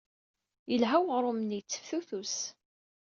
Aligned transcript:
Yelha 0.71 0.97
weɣṛum-nni 1.05 1.55
yetteftutus. 1.57 2.35